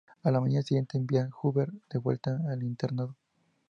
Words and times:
A 0.23 0.31
la 0.31 0.41
mañana 0.41 0.63
siguiente, 0.63 0.97
envía 0.97 1.25
a 1.29 1.29
Hubert 1.43 1.71
de 1.91 1.99
vuelta 1.99 2.35
al 2.51 2.63
internado. 2.63 3.15